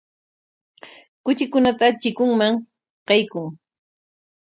Kuchikunata 1.23 1.85
chikunman 2.01 2.53
qaykun. 3.07 3.45